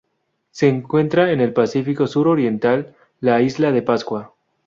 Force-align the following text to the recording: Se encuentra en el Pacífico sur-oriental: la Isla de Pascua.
Se 0.49 0.67
encuentra 0.67 1.31
en 1.31 1.41
el 1.41 1.53
Pacífico 1.53 2.07
sur-oriental: 2.07 2.95
la 3.19 3.39
Isla 3.43 3.71
de 3.71 3.83
Pascua. 3.83 4.33